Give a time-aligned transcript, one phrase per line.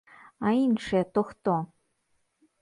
[0.47, 1.55] А іншыя то хто?